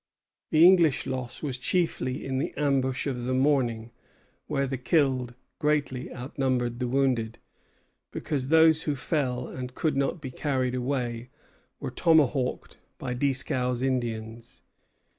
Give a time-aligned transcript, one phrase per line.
[0.49, 3.91] The English loss was chiefly in the ambush of the morning,
[4.47, 7.37] where the killed greatly outnumbered the wounded,
[8.09, 11.29] because those who fell and could not be carried away
[11.79, 14.63] were tomahawked by Dieskau's Indians.